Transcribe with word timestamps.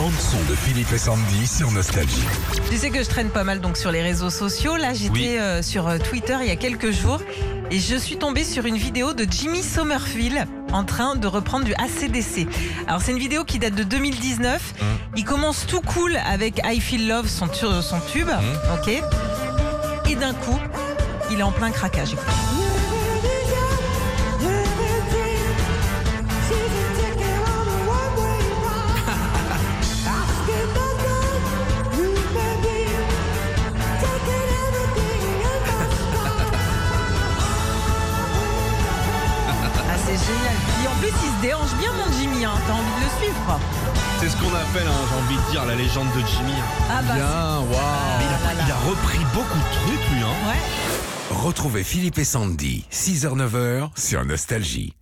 bande 0.00 0.12
son 0.18 0.38
de 0.48 0.54
Philippe 0.56 0.90
et 0.94 0.98
Sandy 0.98 1.46
sur 1.46 1.70
Nostalgie. 1.72 2.24
Tu 2.70 2.78
sais 2.78 2.88
que 2.88 3.02
je 3.02 3.08
traîne 3.08 3.28
pas 3.28 3.44
mal 3.44 3.60
donc 3.60 3.76
sur 3.76 3.90
les 3.92 4.00
réseaux 4.00 4.30
sociaux. 4.30 4.76
Là, 4.78 4.94
j'étais 4.94 5.10
Oui. 5.12 5.36
euh, 5.38 5.60
sur 5.62 5.88
euh, 5.88 5.98
Twitter 5.98 6.36
il 6.40 6.48
y 6.48 6.50
a 6.50 6.56
quelques 6.56 6.90
jours 6.90 7.20
et 7.70 7.78
je 7.78 7.96
suis 7.96 8.16
tombée 8.16 8.44
sur 8.44 8.64
une 8.64 8.78
vidéo 8.78 9.12
de 9.12 9.26
Jimmy 9.30 9.62
Somerville 9.62 10.46
en 10.72 10.84
train 10.84 11.16
de 11.16 11.26
reprendre 11.26 11.66
du 11.66 11.74
ACDC. 11.74 12.46
Alors 12.88 13.02
c'est 13.02 13.12
une 13.12 13.18
vidéo 13.18 13.44
qui 13.44 13.58
date 13.58 13.74
de 13.74 13.82
2019. 13.82 14.62
Mmh. 14.80 14.84
Il 15.18 15.24
commence 15.26 15.66
tout 15.66 15.82
cool 15.82 16.16
avec 16.26 16.62
I 16.64 16.80
Feel 16.80 17.06
Love, 17.06 17.28
son, 17.28 17.48
tu- 17.48 17.66
son 17.82 18.00
tube, 18.10 18.28
Mmh. 18.28 18.74
ok. 18.74 19.02
Et 20.10 20.14
d'un 20.16 20.32
coup, 20.32 20.58
il 21.30 21.40
est 21.40 21.42
en 21.42 21.52
plein 21.52 21.70
craquage. 21.70 22.14
C'est 40.16 40.26
génial. 40.26 40.54
Et 40.84 40.88
en 40.88 40.94
plus, 41.00 41.08
il 41.08 41.36
se 41.36 41.42
déhanche 41.42 41.74
bien, 41.78 41.92
mon 41.92 42.10
Jimmy. 42.18 42.44
Hein. 42.44 42.52
T'as 42.66 42.72
envie 42.72 42.94
de 42.98 43.04
le 43.04 43.10
suivre. 43.22 43.60
C'est 44.20 44.28
ce 44.28 44.36
qu'on 44.36 44.54
appelle, 44.54 44.86
hein, 44.86 45.00
j'ai 45.08 45.16
envie 45.24 45.46
de 45.46 45.50
dire, 45.50 45.64
la 45.64 45.74
légende 45.74 46.08
de 46.14 46.20
Jimmy. 46.26 46.52
Ah 46.90 47.02
bah, 47.02 47.14
Bien, 47.14 47.58
waouh. 47.58 47.80
Ah 47.80 48.18
Il, 48.20 48.26
là 48.26 48.50
a- 48.50 48.54
là. 48.54 48.62
il 48.66 48.70
a 48.72 48.76
repris 48.90 49.24
beaucoup 49.34 49.58
de 49.58 49.74
trucs, 49.96 50.10
lui. 50.12 50.20
Hein. 50.22 50.48
ouais. 50.48 51.36
Retrouvez 51.36 51.84
Philippe 51.84 52.18
et 52.18 52.24
Sandy, 52.24 52.84
6h-9h 52.90 53.90
sur 53.96 54.24
Nostalgie. 54.24 54.94